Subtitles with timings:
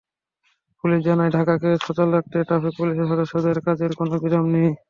[0.83, 4.69] Police জানায়, ঢাকাকে সচল রাখতে ট্রাফিক পুলিশের সদস্যদের কাজের কোনো বিরাম নেই।